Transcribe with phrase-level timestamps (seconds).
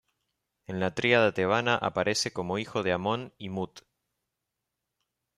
[0.65, 3.81] En la tríada tebana aparece como hijo de Amón y Mut.